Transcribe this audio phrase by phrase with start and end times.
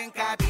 [0.00, 0.49] quem cabe.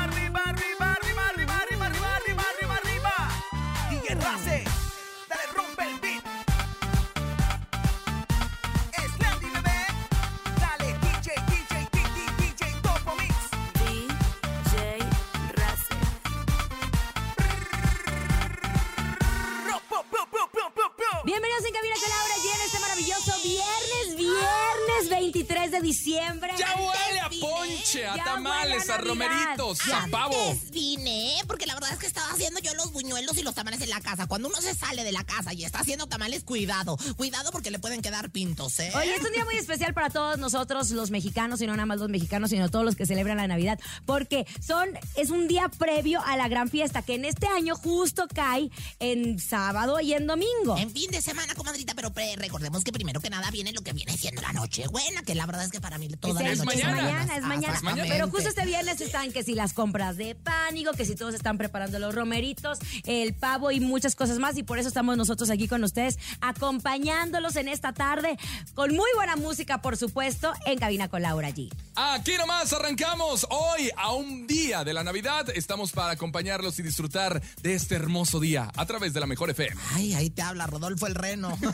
[25.81, 26.51] de diciembre.
[26.57, 30.35] Ya huele a vine, ponche, a tamales, a romeritos, a pavo.
[30.51, 33.79] Antes vine, porque la verdad es que estaba haciendo yo los buñuelos y los tamales
[33.79, 34.27] en la casa.
[34.27, 36.97] Cuando uno se sale de la casa y está haciendo tamales, cuidado.
[37.15, 38.91] Cuidado porque le pueden quedar pintos, ¿eh?
[38.93, 41.99] Oye, es un día muy especial para todos nosotros, los mexicanos, y no nada más
[41.99, 46.21] los mexicanos, sino todos los que celebran la Navidad, porque son, es un día previo
[46.25, 48.69] a la gran fiesta, que en este año justo cae
[48.99, 50.75] en sábado y en domingo.
[50.77, 53.93] En fin de semana, comadrita, pero pre- recordemos que primero que nada viene lo que
[53.93, 56.51] viene siendo la noche buena, que la verdad es que para mí toda es, la
[56.51, 57.01] es noche mañana.
[57.01, 57.67] mañana, es Ah, mañana.
[57.75, 58.09] exactamente.
[58.11, 61.57] Pero justo este viernes están que si las compras de pánico, que si todos están
[61.61, 64.57] preparando los romeritos, el pavo y muchas cosas más.
[64.57, 68.37] Y por eso estamos nosotros aquí con ustedes, acompañándolos en esta tarde
[68.73, 71.71] con muy buena música, por supuesto, en Cabina con Laura G.
[71.95, 75.49] Aquí nomás arrancamos hoy a un día de la Navidad.
[75.53, 79.79] Estamos para acompañarlos y disfrutar de este hermoso día a través de la mejor FM.
[79.93, 81.57] Ay, ahí te habla Rodolfo el Reno.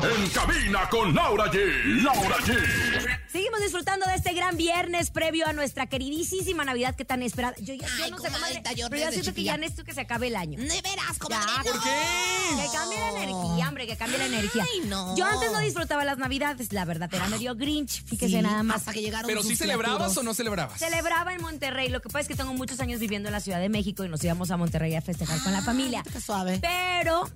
[0.00, 1.58] En cabina con Laura G.
[2.02, 2.56] Laura G.
[3.30, 7.54] Seguimos disfrutando de este gran viernes previo a nuestra queridísima Navidad que tan esperada.
[7.58, 9.84] Yo, yo, yo Ay, no sé, comadre, yo pero ya desde siento que ya necesito
[9.84, 10.58] que se acabe el año.
[10.58, 11.46] De veras, comadre.
[11.46, 11.72] Ya, no.
[11.72, 12.62] ¿Por qué?
[12.62, 14.64] Que cambie la energía, hombre, que cambie la energía.
[14.72, 15.16] Ay, no.
[15.16, 18.76] Yo antes no disfrutaba las navidades, la verdad, era medio grinch, fíjese Sí, nada más.
[18.78, 20.78] Hasta que llegaron ¿Pero sí celebrabas o no celebrabas?
[20.78, 23.60] Celebraba en Monterrey, lo que pasa es que tengo muchos años viviendo en la Ciudad
[23.60, 26.02] de México y nos íbamos a Monterrey a festejar con la familia.
[26.10, 26.58] Qué suave.
[26.60, 27.28] Pero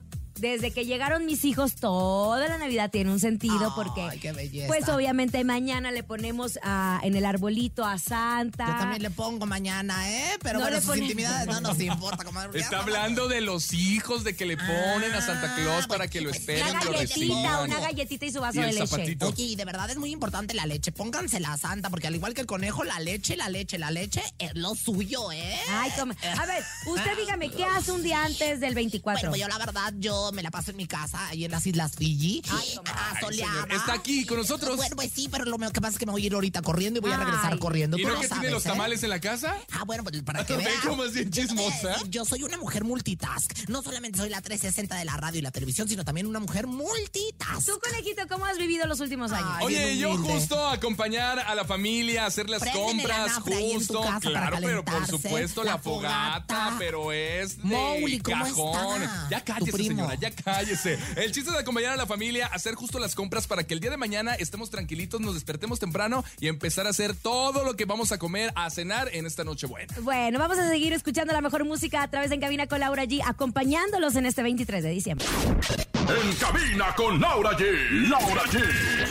[0.42, 4.66] desde que llegaron mis hijos, toda la Navidad tiene un sentido Ay, porque, qué belleza.
[4.66, 8.66] pues obviamente mañana le ponemos a- en el arbolito a Santa.
[8.66, 10.36] Yo también le pongo mañana, ¿eh?
[10.42, 12.58] Pero No bueno, sus pone- intimidades no nos importa, comadre.
[12.58, 16.20] Está hablando de los hijos, de que le ponen a Santa Claus Ah, para que
[16.20, 17.70] lo esperen, Una lo galletita, reciban.
[17.70, 18.86] una galletita y su vaso Y de leche.
[18.88, 19.28] zapatito.
[19.28, 20.90] Oye, y de verdad es muy importante la leche.
[20.90, 24.22] Póngansela a Santa, porque al igual que el conejo, la leche, la leche, la leche
[24.40, 25.56] es lo suyo, ¿eh?
[25.70, 26.16] Ay, toma.
[26.36, 29.20] A ver, usted dígame, ¿qué hace un día antes del 24?
[29.20, 31.66] Bueno, pues yo la verdad, yo me la paso en mi casa, ahí en las
[31.66, 33.66] Islas Fiji, Ay, ah, soleada.
[33.74, 34.76] Está aquí con nosotros.
[34.76, 36.98] Bueno, pues sí, pero lo que pasa es que me voy a ir ahorita corriendo
[36.98, 37.58] y voy a regresar Ay.
[37.58, 37.98] corriendo.
[37.98, 38.68] ¿Y no lo que tiene los ¿eh?
[38.68, 39.56] tamales en la casa?
[39.72, 40.80] Ah, bueno, pues para que Ve veas.
[40.84, 41.96] cómo es bien chismosa.
[42.00, 43.68] Yo, yo soy una mujer multitask.
[43.68, 46.66] No solamente soy la 360 de la radio y la televisión, sino también una mujer
[46.66, 47.66] multitask.
[47.66, 49.48] Tú, conejito, ¿cómo has vivido los últimos años?
[49.56, 53.72] Ay, Oye, yo justo acompañar a la familia, hacer las Préndeme la compras, anafre ahí
[53.72, 56.76] en tu justo, claro, pero por supuesto la, la fogata, fogata.
[56.78, 59.02] pero es de Mowgli, ¿cómo cajón.
[59.02, 59.28] está?
[59.30, 59.88] Ya cállese, primo.
[59.96, 60.98] señora, ya cállese.
[61.16, 63.90] El chiste es acompañar a la familia, hacer justo las compras para que el día
[63.90, 68.12] de mañana estemos tranquilitos, nos despertemos temprano y empezar a hacer todo lo que vamos
[68.12, 69.92] a comer, a cenar en esta noche buena.
[70.00, 73.04] Bueno, vamos a seguir escuchando la mejor música a través de En Cabina con Laura
[73.04, 75.26] G, acompañándolos en este 23 de diciembre.
[76.08, 78.08] En cabina con Laura G.
[78.08, 78.58] Laura G.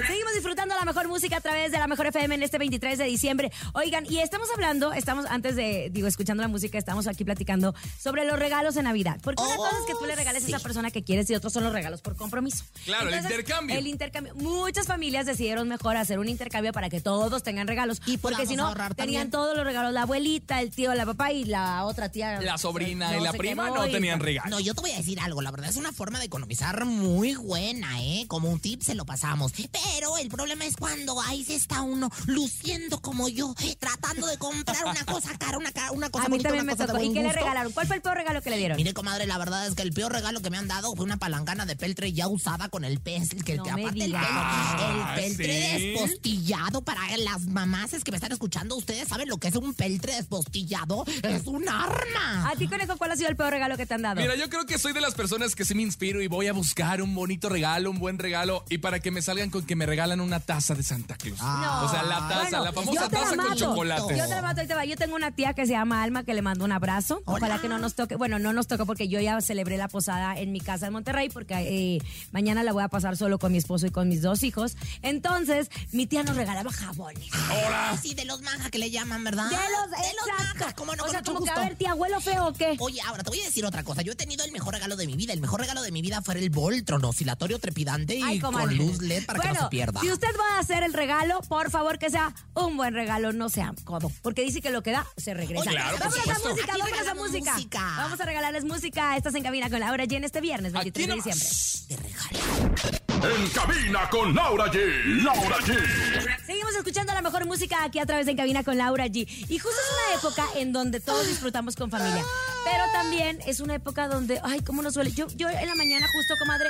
[0.05, 3.05] Seguimos disfrutando la mejor música a través de la mejor FM en este 23 de
[3.05, 3.51] diciembre.
[3.73, 8.25] Oigan, y estamos hablando, estamos antes de, digo, escuchando la música, estamos aquí platicando sobre
[8.25, 9.19] los regalos de Navidad.
[9.21, 10.63] Porque una Oh, cosa es que tú le regales a esa sí.
[10.63, 12.63] persona que quieres y otros son los regalos por compromiso.
[12.85, 13.77] Claro, el intercambio.
[13.77, 14.33] El intercambio.
[14.35, 18.01] Muchas familias decidieron mejor hacer un intercambio para que todos tengan regalos.
[18.07, 19.29] Y porque si no, tenían también.
[19.31, 22.41] todos los regalos, la abuelita, el tío, la papá y la otra tía.
[22.41, 24.49] La sobrina y la prima no y- tenían regalo.
[24.49, 27.35] No, yo te voy a decir algo, la verdad es una forma de economizar muy
[27.35, 28.25] buena, ¿eh?
[28.27, 29.51] Como un tip se lo pasamos.
[29.71, 34.85] Pero el problema es cuando ahí se está uno luciendo como yo, tratando de comprar
[34.85, 36.93] una cosa cara, una, ca- una cosa A mí bonita, también una me cosa de
[36.99, 37.03] tocó.
[37.11, 37.71] ¿Y qué le regalaron?
[37.71, 38.77] ¿Cuál fue el peor regalo que le dieron?
[38.77, 41.17] Mire, comadre, la verdad es que el peor regalo que me han dado fue una
[41.17, 44.23] palangana de peltre ya usada con el pez, que, No me aparte el, digas.
[44.23, 45.85] pel- el Ah, peltre ¿sí?
[45.91, 48.75] despostillado para las mamases que me están escuchando.
[48.75, 51.05] ¿Ustedes saben lo que es un peltre despostillado?
[51.23, 52.49] Es un arma.
[52.49, 54.21] A ti, conejo, ¿cuál ha sido el peor regalo que te han dado?
[54.21, 56.53] Mira, yo creo que soy de las personas que sí me inspiro y voy a
[56.53, 59.85] buscar un bonito regalo, un buen regalo, y para que me salgan con que me
[59.85, 61.39] regalan una taza de Santa Claus.
[61.41, 61.85] No.
[61.85, 63.55] O sea, la taza, Bueno, la famosa yo te la taza con mato.
[63.59, 64.17] chocolate.
[64.17, 64.85] Yo te la mato, ahí te va.
[64.85, 67.21] Yo tengo una tía que se llama Alma que le mando un abrazo.
[67.25, 67.61] Ojalá Hola.
[67.61, 68.15] que no nos toque.
[68.15, 71.29] Bueno, no nos tocó porque yo ya celebré la posada en mi casa en Monterrey
[71.29, 71.99] porque eh,
[72.31, 74.75] mañana la voy a pasar solo con mi esposo y con mis dos hijos.
[75.01, 77.29] Entonces, mi tía nos regalaba jabones.
[77.49, 77.97] Ahora.
[78.01, 79.49] Sí, de los maja que le llaman, ¿verdad?
[79.49, 81.67] De los, de los cómo no, o con sea, como que, a gusto.
[81.67, 82.75] ver, tía, ¿huelo feo o qué?
[82.79, 84.01] Oye, ahora te voy a decir otra cosa.
[84.01, 85.33] Yo he tenido el mejor regalo de mi vida.
[85.33, 89.01] El mejor regalo de mi vida fue el Voltron oscilatorio trepidante y Ay, con luz
[89.01, 89.99] LED para que no se pierda.
[90.01, 93.49] Si usted va a hacer el regalo, por favor que sea un buen regalo, no
[93.49, 94.11] sea codo.
[94.21, 95.61] Porque dice que lo que da se regresa.
[95.61, 97.53] Oye, Claro, vámonos a música, vámonos a música.
[97.53, 97.93] música.
[97.97, 99.17] Vamos a regalarles música.
[99.17, 101.47] Estás en cabina con Laura G en este viernes, 23 de diciembre.
[101.87, 103.01] Te regalo.
[103.23, 105.23] En cabina con Laura G.
[105.23, 106.45] Laura G.
[106.45, 109.27] Seguimos escuchando la mejor música aquí a través de En Cabina con Laura G.
[109.47, 112.23] Y justo es una época en donde todos disfrutamos con familia.
[112.63, 115.11] Pero también es una época donde, ay, cómo nos duele.
[115.11, 116.69] Yo, yo en la mañana justo, comadre,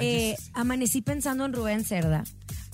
[0.00, 2.24] eh, amanecí pensando en Rubén Cerda.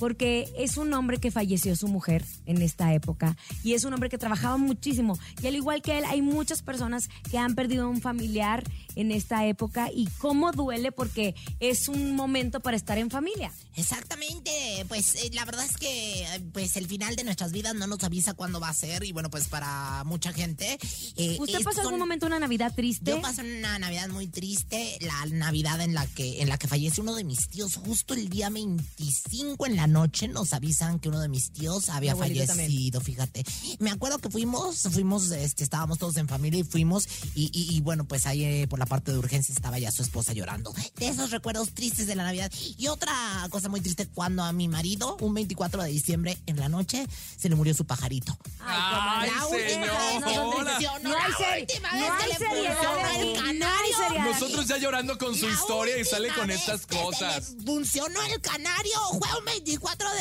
[0.02, 4.08] Porque es un hombre que falleció su mujer en esta época y es un hombre
[4.08, 5.16] que trabajaba muchísimo.
[5.40, 8.64] Y al igual que él, hay muchas personas que han perdido un familiar
[8.96, 13.52] en esta época y cómo duele porque es un momento para estar en familia.
[13.76, 14.50] Exactamente,
[14.88, 18.34] pues eh, la verdad es que pues el final de nuestras vidas no nos avisa
[18.34, 20.80] cuándo va a ser y bueno pues para mucha gente.
[21.16, 23.12] eh, ¿Usted pasó algún momento una Navidad triste?
[23.12, 27.00] Yo pasé una Navidad muy triste, la Navidad en la que en la que fallece
[27.00, 31.20] uno de mis tíos justo el día 25 en la noche nos avisan que uno
[31.20, 33.44] de mis tíos había fallecido, fíjate.
[33.78, 37.80] Me acuerdo que fuimos, fuimos, este, estábamos todos en familia y fuimos y, y- y,
[37.80, 40.72] bueno, pues ahí eh, por la parte de urgencia estaba ya su esposa llorando.
[40.96, 42.50] De esos recuerdos tristes de la Navidad.
[42.78, 43.12] Y otra
[43.50, 47.06] cosa muy triste, cuando a mi marido, un 24 de diciembre en la noche,
[47.38, 48.36] se le murió su pajarito.
[48.60, 50.72] Ay, La última vez que señora.
[50.72, 54.32] funcionó, No hay última vez que le canario.
[54.32, 57.54] Nosotros ya llorando con su historia y sale con estas cosas.
[57.64, 59.71] funcionó el canario fue un 24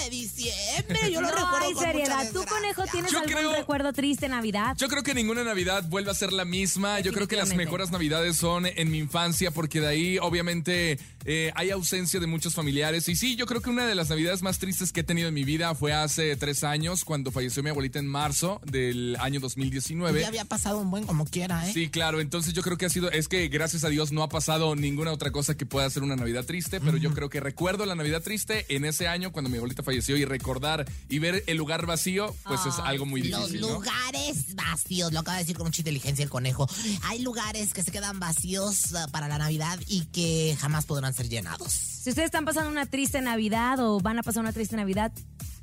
[0.03, 1.11] de diciembre.
[1.11, 1.31] Yo lo
[1.75, 2.31] seriedad.
[2.31, 4.75] ¿Tú, conejo, tienes Yo algún creo- recuerdo triste en Navidad?
[4.77, 6.99] Yo creo que ninguna Navidad vuelve a ser la misma.
[6.99, 11.51] Yo creo que las mejores Navidades son en mi infancia, porque de ahí, obviamente, eh,
[11.55, 13.07] hay ausencia de muchos familiares.
[13.09, 15.33] Y sí, yo creo que una de las Navidades más tristes que he tenido en
[15.33, 20.21] mi vida fue hace tres años, cuando falleció mi abuelita en marzo del año 2019.
[20.21, 21.73] Ya había pasado un buen como quiera, ¿eh?
[21.73, 22.19] Sí, claro.
[22.21, 25.11] Entonces yo creo que ha sido, es que gracias a Dios no ha pasado ninguna
[25.11, 28.21] otra cosa que pueda ser una Navidad triste, pero yo creo que recuerdo la Navidad
[28.21, 32.35] triste en ese año cuando mi abuelita falleció y recordar y ver el lugar vacío,
[32.43, 33.61] pues es algo muy Los difícil.
[33.61, 33.73] ¿no?
[33.75, 36.67] lugares vacíos, lo acaba de decir con mucha inteligencia el conejo.
[37.03, 41.29] Hay lugares que se quedan vacíos ah, para la Navidad y que jamás podrán ser
[41.29, 41.71] llenados.
[41.71, 45.11] Si ustedes están pasando una triste Navidad o van a pasar una triste Navidad,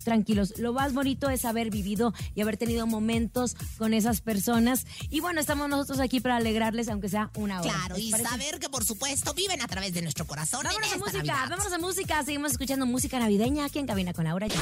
[0.09, 0.55] tranquilos.
[0.59, 4.87] Lo más bonito es haber vivido y haber tenido momentos con esas personas.
[5.11, 7.71] Y bueno, estamos nosotros aquí para alegrarles, aunque sea una hora.
[7.73, 8.29] Claro, ¿Les y parece?
[8.31, 10.61] saber que por supuesto viven a través de nuestro corazón.
[10.67, 11.49] en Vámonos a música, Navidad.
[11.51, 12.25] vámonos a música.
[12.25, 14.47] Seguimos escuchando música navideña aquí en Cabina con Laura.
[14.49, 14.55] G.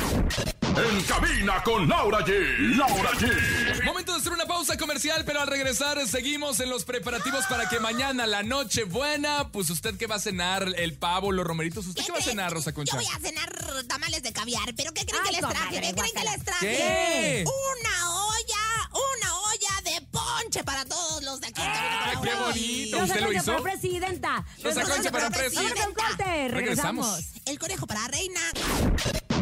[0.76, 2.76] En cabina con Laura G.
[2.76, 3.84] Laura G.
[3.84, 7.80] Momento de hacer una pausa comercial, pero al regresar seguimos en los preparativos para que
[7.80, 12.04] mañana la noche buena, pues usted que va a cenar, el pavo, los romeritos, ¿usted
[12.04, 12.92] qué va a cenar, Rosa Concha?
[12.92, 13.54] Yo voy a cenar
[13.88, 15.80] tamales de caviar, pero ¿qué creen Ay, que les traje?
[15.80, 16.60] ¿Qué creen que les traje?
[16.60, 17.44] ¿Qué?
[17.46, 21.62] Una olla, una olla de ponche para todos los de aquí.
[21.64, 22.98] Ah, con qué bonito.
[22.98, 23.52] ¿Usted lo hizo?
[23.52, 24.44] para presidenta.
[24.62, 26.04] Rosa Concha para presidenta.
[26.48, 27.24] Regresamos.
[27.44, 28.40] El conejo para reina.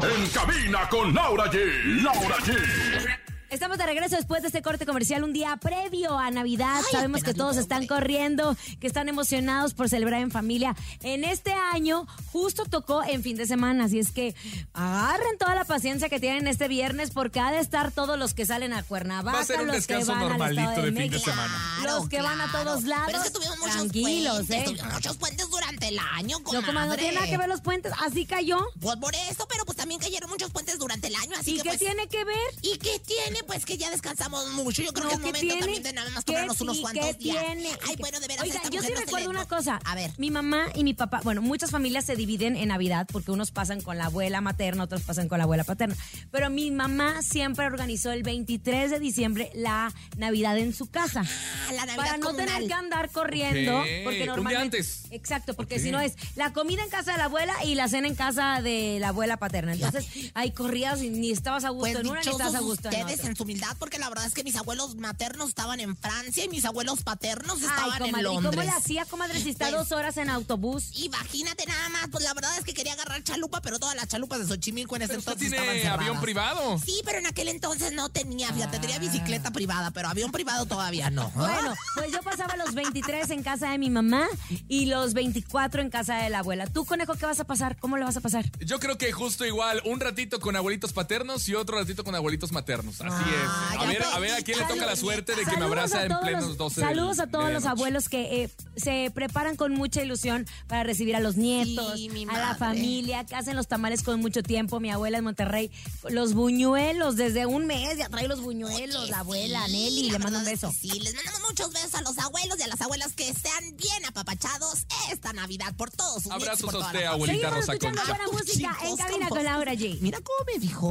[0.03, 2.03] En cabina con Laura G.
[2.03, 3.24] Laura G.
[3.55, 6.75] Estamos de regreso después de este corte comercial, un día previo a Navidad.
[6.79, 10.75] Ay, Sabemos que todos están corriendo, que están emocionados por celebrar en familia.
[11.05, 14.35] En este año justo tocó en fin de semana, así es que
[14.73, 18.45] agarren toda la paciencia que tienen este viernes porque ha de estar todos los que
[18.45, 21.01] salen a Cuernavaca, Va a ser un los que van al normalito Estado de de,
[21.01, 21.81] fin de México, semana.
[21.85, 23.07] los que van a todos lados.
[23.07, 24.65] Pero es que tuvimos muchos tranquilos, puentes, ¿eh?
[24.65, 27.93] tuvimos muchos puentes durante el año, No, como no tiene nada que ver los puentes,
[28.05, 28.59] así cayó.
[28.81, 31.63] Pues por eso, pero pues también cayeron muchos puentes durante el año, así ¿Y que
[31.63, 31.79] qué pues...
[31.79, 32.37] tiene que ver?
[32.63, 33.44] ¿Y qué tiene?
[33.47, 34.83] Pues que ya descansamos mucho.
[34.83, 35.61] Yo creo No, que es ¿qué momento tiene?
[35.61, 37.45] también de nada más ¿Qué tomarnos unos sí, cuantos qué días.
[37.47, 37.69] tiene?
[37.89, 39.81] Ay, bueno, de veras, Oiga, esta yo sí no recuerdo una cosa.
[39.85, 40.11] A ver.
[40.19, 43.81] Mi mamá y mi papá, bueno, muchas familias se dividen en Navidad porque unos pasan
[43.81, 45.97] con la abuela materna, otros pasan con la abuela paterna.
[46.31, 51.23] Pero mi mamá siempre organizó el 23 de diciembre la Navidad en su casa.
[51.25, 52.47] Ah, la Navidad Para no comunal.
[52.49, 53.73] tener que andar corriendo.
[53.79, 54.79] Porque un día normalmente.
[54.79, 55.03] antes.
[55.11, 58.09] Exacto, porque si no es la comida en casa de la abuela y la cena
[58.09, 59.73] en casa de la abuela paterna.
[59.75, 62.89] Entonces, hay corridas y ni estabas a gusto Pues en una ni estabas a gusto
[62.91, 63.24] en ustedes otra.
[63.27, 66.49] En su humildad, porque la verdad es que mis abuelos maternos estaban en Francia y
[66.49, 68.51] mis abuelos paternos Ay, estaban comadre, en ¿y Londres.
[68.53, 70.91] cómo le hacía, comadre, si está Pues- dos horas en autobús?
[70.95, 74.39] Imagínate nada más, pues la verdad es que quería agarrar chalupa, pero todas las chalupas
[74.41, 76.23] de Xochimilco en ese Pero usted entonces estaban tiene avión cerradas.
[76.23, 76.79] privado.
[76.85, 81.11] Sí, pero en aquel entonces no tenía, fíjate, tenía bicicleta privada, pero avión privado todavía
[81.11, 81.31] no.
[81.35, 84.27] Bueno, pues yo pasaba los 23 en casa de mi mamá
[84.69, 86.67] y los 24 en casa de la abuela.
[86.67, 87.77] ¿Tú, conejo, qué vas a pasar?
[87.79, 88.45] ¿Cómo le vas a pasar?
[88.61, 92.53] Yo creo que justo igual, un ratito con abuelitos paternos y otro ratito con abuelitos
[92.53, 93.01] maternos.
[93.01, 93.81] Así Ah, es.
[93.81, 96.13] A ver, a ver a quién le toca la suerte de que me abraza en
[96.23, 100.47] plenos los- 12 Saludos a todos los abuelos que eh, se preparan con mucha ilusión
[100.67, 104.43] para recibir a los nietos, Sí, a la familia, que hacen los tamales con mucho
[104.43, 104.81] tiempo.
[104.81, 105.71] Mi abuela en Monterrey,
[106.09, 110.19] los buñuelos, desde un mes ya trae los buñuelos, Oye, la abuela, sí, Nelly, le
[110.19, 110.73] mando un beso.
[110.73, 114.05] Sí, les mandamos muchos besos a los abuelos y a las abuelas que sean bien
[114.07, 118.17] apapachados esta Navidad por todos sus Abrazos a usted, abuelita Seguimos Rosa escuchando Concha.
[118.17, 119.99] buena música en cabina con Laura G.
[120.01, 120.91] Mira cómo me dijo.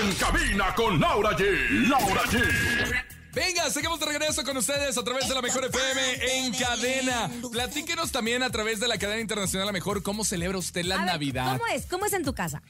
[0.00, 1.88] En cabina con Laura G.
[1.88, 2.42] Laura G.
[3.34, 6.00] Venga, seguimos de regreso con ustedes a través de la Mejor FM
[6.36, 7.30] en cadena.
[7.50, 10.98] Platíquenos también a través de la cadena internacional La Mejor cómo celebra usted la A
[10.98, 11.58] ver, Navidad.
[11.58, 11.86] ¿Cómo es?
[11.86, 12.62] ¿Cómo es en tu casa?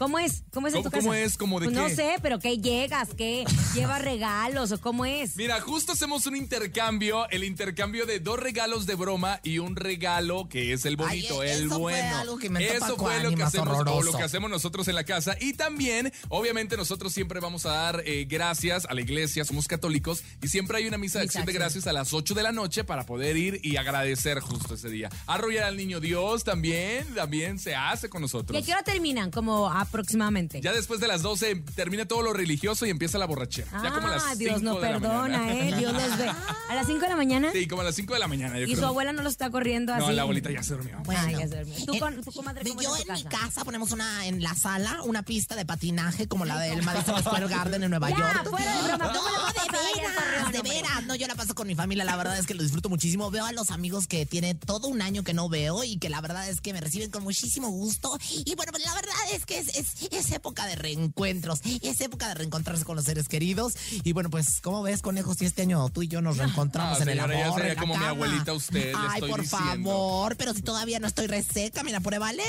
[0.00, 0.44] ¿Cómo es?
[0.50, 1.02] ¿Cómo es en ¿Cómo- tu casa?
[1.02, 1.36] cómo es?
[1.36, 1.94] ¿Cómo de Pues No qué?
[1.94, 3.10] sé, pero ¿qué llegas?
[3.14, 5.36] ¿Qué lleva regalos o cómo es?
[5.36, 10.48] Mira, justo hacemos un intercambio, el intercambio de dos regalos de broma y un regalo
[10.48, 12.16] que es el bonito, Ay, el eso fue bueno.
[12.16, 14.94] algo que me eso tocó fue lo que hacemos o lo que hacemos nosotros en
[14.94, 19.44] la casa y también, obviamente nosotros siempre vamos a dar eh, gracias a la iglesia,
[19.44, 22.42] somos católicos y siempre hay una misa de acción de gracias a las 8 de
[22.42, 25.10] la noche para poder ir y agradecer justo ese día.
[25.26, 28.62] Arrollar al niño Dios también, también se hace con ¿Y nosotros.
[28.62, 29.30] a qué hora terminan?
[29.30, 30.60] Como aproximadamente.
[30.60, 33.68] Ya después de las 12 termina todo lo religioso y empieza la borrachera.
[33.82, 35.52] ya como a las ah, Dios 5 no perdona.
[35.52, 35.74] ¿eh?
[35.78, 36.28] Dios los ve.
[36.68, 37.50] ¿A las 5 de la mañana?
[37.52, 38.88] Sí, como a las 5 de la mañana, yo Y su creo.
[38.88, 40.06] abuela no lo está corriendo así.
[40.06, 40.98] No, la abuelita ya se durmió.
[41.04, 41.84] Bueno, Ah, ya se durmió.
[41.84, 43.44] ¿Tú, eh, con, tú comadre, cómo yo en tu en mi casa?
[43.46, 47.48] casa ponemos una en la sala una pista de patinaje como la del Madison Square
[47.48, 48.48] Garden en Nueva Ya, York.
[48.50, 51.04] fuera de broma, ¿cómo le No, de veras, de veras.
[51.06, 52.04] No, yo la paso con mi familia.
[52.04, 53.30] La verdad es que lo disfruto muchísimo.
[53.30, 56.20] Veo a los amigos que tiene todo un año que no veo y que la
[56.20, 58.16] verdad es que me reciben con muchísimo gusto.
[58.44, 62.28] Y bueno, pues la verdad es que es, es, es época de reencuentros, es época
[62.28, 63.74] de reencontrarse con los seres queridos.
[64.04, 65.36] Y bueno, pues, ¿cómo ves, conejos?
[65.38, 67.58] Si este año tú y yo nos reencontramos No, en el señora, ya amor.
[67.58, 68.10] sería en la como mi cama?
[68.10, 69.90] abuelita usted, le Ay, estoy por diciendo.
[69.90, 72.44] favor, pero si todavía no estoy reseca, mira, pruébale.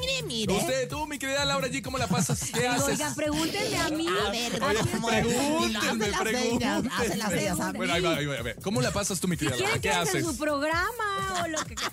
[0.00, 0.54] Mire, mire.
[0.54, 2.40] Usted, tú, mi querida Laura G, ¿cómo la pasas?
[2.52, 2.88] ¿Qué haces?
[2.88, 4.06] Oigan, pregúntenme a mí.
[4.26, 4.58] A ver,
[4.92, 5.08] ¿cómo?
[5.08, 6.40] pregúntenme, pregúntenme.
[6.50, 7.76] señas, hace las señas, a ver.
[7.76, 8.56] Bueno, ahí va, ahí va, a ver.
[8.62, 9.78] ¿Cómo la pasas tú, mi querida Laura?
[9.78, 10.24] ¿Quieren que ¿Qué haces?
[10.26, 11.74] su programa o lo que...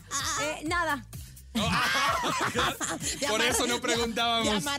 [0.42, 1.06] Eh, nada.
[3.30, 4.64] Por eso no preguntábamos.
[4.64, 4.78] La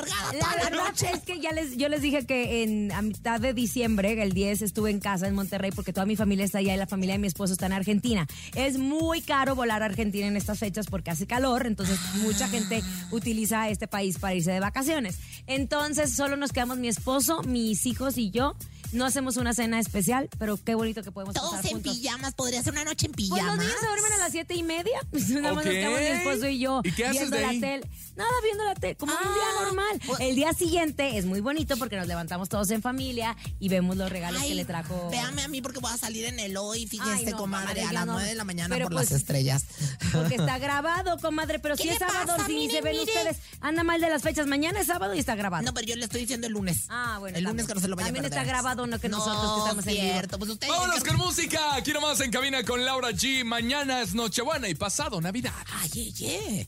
[0.64, 1.10] verdad noche.
[1.12, 4.62] es que ya les, yo les dije que en, a mitad de diciembre, el 10,
[4.62, 7.18] estuve en casa en Monterrey porque toda mi familia está allá y la familia de
[7.18, 8.26] mi esposo está en Argentina.
[8.54, 12.82] Es muy caro volar a Argentina en estas fechas porque hace calor, entonces mucha gente
[13.10, 15.18] utiliza este país para irse de vacaciones.
[15.46, 18.56] Entonces solo nos quedamos mi esposo, mis hijos y yo.
[18.94, 21.96] No hacemos una cena especial, pero qué bonito que podemos Todos pasar en juntos.
[21.98, 23.56] pijamas, podría ser una noche en Pues pijamas.
[23.56, 25.00] los niños se duermen a las siete y media.
[25.30, 27.90] Nada más nos quedamos mi esposo y yo ¿Y qué haces viendo de la tele.
[28.16, 30.00] Nada, viendo la tele, como un Ah, día normal.
[30.06, 33.96] pues- El día siguiente es muy bonito porque nos levantamos todos en familia y vemos
[33.96, 35.08] los regalos Ay, que le trajo.
[35.10, 38.06] Véame a mí porque voy a salir en el hoy, fíjese, no, comadre, a las
[38.06, 38.12] no.
[38.12, 39.64] 9 de la mañana Pero por pues- las estrellas.
[40.12, 41.58] Porque está grabado, comadre.
[41.58, 42.46] Pero ¿Qué si es sábado, pasa?
[42.46, 43.04] si Mire, se ven mire.
[43.04, 44.46] ustedes, anda mal de las fechas.
[44.46, 45.64] Mañana es sábado y está grabado.
[45.64, 46.84] No, pero yo le estoy diciendo el lunes.
[46.88, 47.56] Ah, bueno, El también.
[47.64, 48.38] lunes que no se lo vaya También a perder.
[48.44, 50.02] está grabado, no que nosotros que estamos en vivo.
[50.02, 50.38] cierto.
[50.38, 50.58] Pues.
[50.68, 51.74] Vámonos con música.
[51.74, 53.44] Aquí nomás en cabina con Laura G.
[53.44, 55.52] Mañana es Nochebuena y pasado Navidad.
[55.80, 56.66] Ay, ay, ay.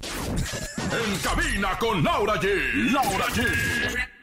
[0.93, 2.93] En cabina con Laura G.
[2.93, 4.16] Laura G.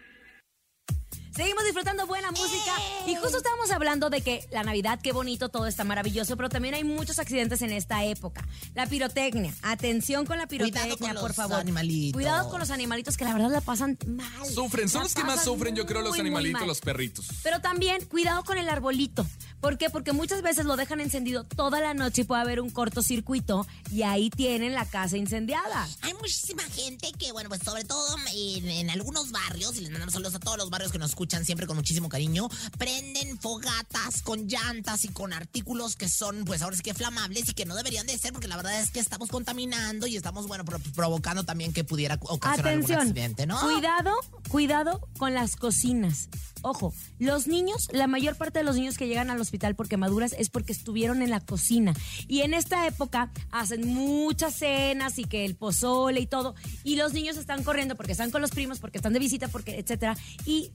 [1.35, 2.73] Seguimos disfrutando buena música
[3.07, 6.75] y justo estábamos hablando de que la Navidad, qué bonito, todo está maravilloso, pero también
[6.75, 8.45] hay muchos accidentes en esta época.
[8.75, 11.59] La pirotecnia, atención con la pirotecnia, Cuidado con por los favor.
[11.59, 12.13] animalitos.
[12.13, 14.45] Cuidado con los animalitos que la verdad la pasan mal.
[14.45, 16.67] Sufren, son La los que más sufren, yo creo, los animalitos, mal.
[16.67, 17.25] los perritos.
[17.41, 19.25] Pero también cuidado con el arbolito,
[19.63, 19.89] ¿Por qué?
[19.89, 24.01] Porque muchas veces lo dejan encendido toda la noche y puede haber un cortocircuito y
[24.03, 25.87] ahí tienen la casa incendiada.
[26.01, 30.15] Hay muchísima gente que, bueno, pues sobre todo en, en algunos barrios, y les mandamos
[30.15, 34.49] saludos a todos los barrios que nos escuchan siempre con muchísimo cariño, prenden fogatas con
[34.49, 38.05] llantas y con artículos que son, pues ahora sí que flamables y que no deberían
[38.05, 41.71] de ser, porque la verdad es que estamos contaminando y estamos, bueno, pro- provocando también
[41.71, 43.61] que pudiera ocasionar algún Atención, accidente, ¿no?
[43.61, 44.11] cuidado,
[44.49, 46.27] cuidado con las cocinas.
[46.65, 50.35] Ojo, los niños, la mayor parte de los niños que llegan al hospital por quemaduras
[50.39, 51.93] es porque estuvieron en la cocina.
[52.27, 56.55] Y en esta época hacen muchas cenas y que el pozole y todo.
[56.83, 59.77] Y los niños están corriendo porque están con los primos, porque están de visita, porque
[59.77, 60.17] etcétera.
[60.47, 60.71] Y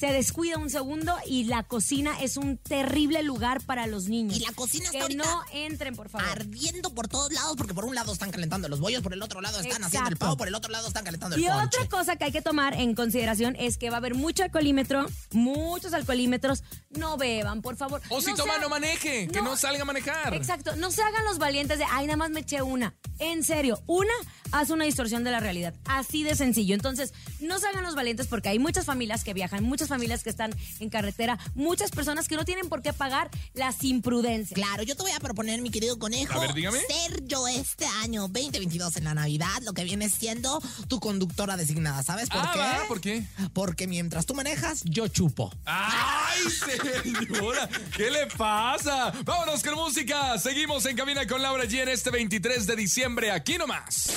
[0.00, 4.34] se descuida un segundo y la cocina es un terrible lugar para los niños.
[4.38, 6.26] Y la cocina está Que ahorita no entren, por favor.
[6.26, 9.42] ardiendo por todos lados, porque por un lado están calentando los bollos, por el otro
[9.42, 11.64] lado están haciendo el pavo, por el otro lado están calentando el Y ponche.
[11.66, 15.06] otra cosa que hay que tomar en consideración es que va a haber mucho alcoholímetro,
[15.32, 16.62] muchos alcoholímetros.
[16.90, 18.00] No beban, por favor.
[18.08, 20.32] O si No toma, sea- no maneje, que no salga a manejar.
[20.34, 22.94] Exacto, no se hagan los valientes de, ay, nada más me eché una.
[23.20, 24.12] En serio, una
[24.50, 25.74] hace una distorsión de la realidad.
[25.84, 26.74] Así de sencillo.
[26.74, 30.30] Entonces, no se hagan los valientes porque hay muchas familias que viajan, muchas familias que
[30.30, 34.58] están en carretera, muchas personas que no tienen por qué pagar las imprudencias.
[34.58, 36.78] Claro, yo te voy a proponer, mi querido conejo, A ver, dígame.
[36.80, 42.02] ser yo este año 2022 en la Navidad, lo que viene siendo tu conductora designada.
[42.02, 42.58] ¿Sabes por ah, qué?
[42.58, 43.26] va, ¿por qué?
[43.52, 45.52] Porque mientras tú manejas, yo chupo.
[45.66, 47.68] ¡Ay, señora!
[47.96, 49.12] ¿Qué le pasa?
[49.24, 50.38] Vámonos con música.
[50.38, 53.09] Seguimos en Cabina con Laura G en este 23 de diciembre.
[53.18, 54.08] Aquí nomás.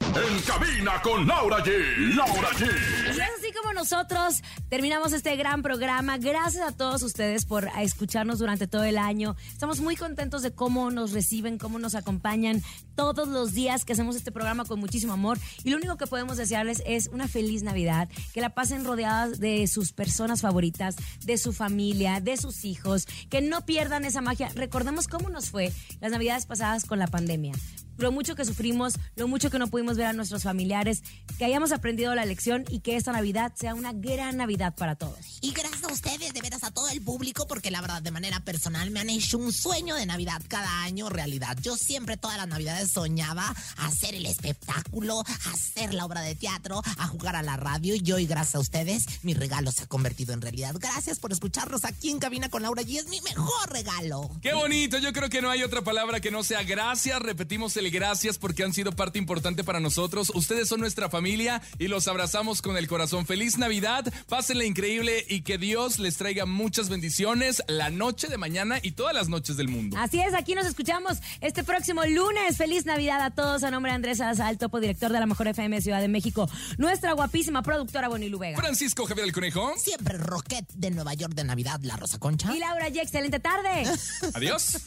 [0.00, 2.14] En cabina con Laura G.
[2.14, 2.66] Laura G.
[3.06, 6.18] Y es así como nosotros terminamos este gran programa.
[6.18, 9.34] Gracias a todos ustedes por escucharnos durante todo el año.
[9.50, 12.62] Estamos muy contentos de cómo nos reciben, cómo nos acompañan
[12.96, 15.38] todos los días que hacemos este programa con muchísimo amor.
[15.64, 19.66] Y lo único que podemos desearles es una feliz Navidad, que la pasen rodeadas de
[19.66, 24.50] sus personas favoritas, de su familia, de sus hijos, que no pierdan esa magia.
[24.54, 27.54] Recordemos cómo nos fue las Navidades pasadas con la pandemia
[27.98, 31.02] lo mucho que sufrimos, lo mucho que no pudimos ver a nuestros familiares,
[31.38, 35.38] que hayamos aprendido la lección y que esta Navidad sea una gran Navidad para todos.
[35.42, 36.27] Y gracias a ustedes,
[36.68, 39.94] a todo el público, porque la verdad, de manera personal, me han hecho un sueño
[39.94, 41.56] de Navidad cada año realidad.
[41.62, 47.06] Yo siempre todas las Navidades soñaba hacer el espectáculo, hacer la obra de teatro, a
[47.06, 47.94] jugar a la radio.
[47.94, 50.74] Y hoy, gracias a ustedes, mi regalo se ha convertido en realidad.
[50.78, 52.98] Gracias por escucharnos aquí en Cabina con Laura G.
[52.98, 54.30] Es mi mejor regalo.
[54.42, 54.98] ¡Qué bonito!
[54.98, 57.20] Yo creo que no hay otra palabra que no sea gracias.
[57.20, 60.30] Repetimos el gracias porque han sido parte importante para nosotros.
[60.34, 63.24] Ustedes son nuestra familia y los abrazamos con el corazón.
[63.24, 64.12] ¡Feliz Navidad!
[64.28, 69.14] Pásenla increíble y que Dios les traiga muchas bendiciones la noche de mañana y todas
[69.14, 69.96] las noches del mundo.
[69.96, 72.56] Así es, aquí nos escuchamos este próximo lunes.
[72.56, 73.62] Feliz Navidad a todos.
[73.62, 76.50] A nombre de Andrés Azal, topo director de la Mejor FM Ciudad de México.
[76.76, 78.58] Nuestra guapísima productora Bonilu Vega.
[78.58, 79.72] Francisco Javier el Conejo.
[79.78, 82.52] Siempre Rocket de Nueva York de Navidad, la Rosa Concha.
[82.54, 83.84] Y Laura G, excelente tarde.
[84.34, 84.78] Adiós.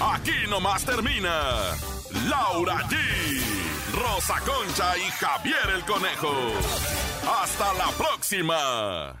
[0.00, 1.76] Aquí nomás termina
[2.30, 2.96] Laura G,
[3.92, 6.32] Rosa Concha y Javier el Conejo.
[7.42, 9.20] Hasta la próxima.